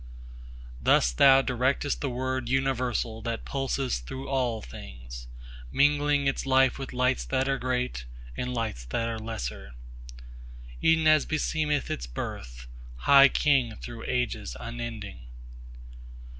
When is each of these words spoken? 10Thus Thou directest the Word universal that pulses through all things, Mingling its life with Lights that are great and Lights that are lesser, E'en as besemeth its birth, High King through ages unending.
10Thus 0.83 1.15
Thou 1.15 1.43
directest 1.43 2.01
the 2.01 2.09
Word 2.09 2.49
universal 2.49 3.21
that 3.21 3.45
pulses 3.45 3.99
through 3.99 4.27
all 4.27 4.59
things, 4.59 5.27
Mingling 5.71 6.25
its 6.25 6.47
life 6.47 6.79
with 6.79 6.91
Lights 6.91 7.23
that 7.25 7.47
are 7.47 7.59
great 7.59 8.05
and 8.35 8.51
Lights 8.51 8.83
that 8.85 9.07
are 9.07 9.19
lesser, 9.19 9.73
E'en 10.83 11.05
as 11.05 11.27
besemeth 11.27 11.91
its 11.91 12.07
birth, 12.07 12.65
High 12.95 13.29
King 13.29 13.75
through 13.75 14.05
ages 14.07 14.57
unending. 14.59 15.19